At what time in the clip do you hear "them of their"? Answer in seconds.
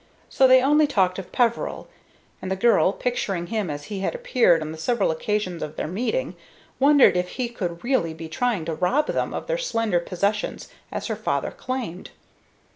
9.05-9.59